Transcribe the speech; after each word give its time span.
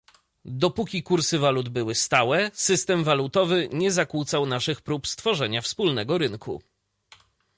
Dopóki 0.45 1.03
kursy 1.03 1.39
walut 1.39 1.69
były 1.69 1.95
stałe, 1.95 2.51
system 2.53 3.03
walutowy 3.03 3.69
nie 3.73 3.91
zakłócał 3.91 4.45
naszych 4.45 4.81
prób 4.81 5.07
stworzenia 5.07 5.61
wspólnego 5.61 6.17
rynku 6.17 6.61